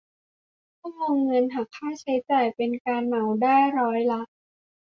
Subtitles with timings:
[0.77, 4.21] เพิ่มวงเงินหักค่าใช้จ่ายเป็นการเหมาได้ร้อยละ